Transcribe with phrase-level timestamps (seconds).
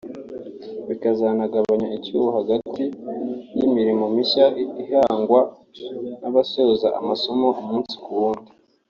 [0.87, 2.83] bikazanagabanya icyuho hagati
[3.57, 4.45] y’imirimo mishya
[4.83, 5.41] ihangwa
[6.21, 8.51] n’abasoza amasomo umunsi ku wundi